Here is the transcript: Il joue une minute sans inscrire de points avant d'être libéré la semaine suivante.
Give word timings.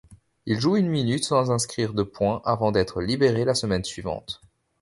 Il 0.47 0.59
joue 0.59 0.77
une 0.77 0.89
minute 0.89 1.23
sans 1.25 1.51
inscrire 1.51 1.93
de 1.93 2.01
points 2.01 2.41
avant 2.43 2.71
d'être 2.71 3.03
libéré 3.03 3.45
la 3.45 3.53
semaine 3.53 3.83
suivante. 3.85 4.41